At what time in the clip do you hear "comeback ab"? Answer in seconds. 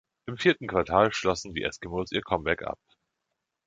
2.23-2.79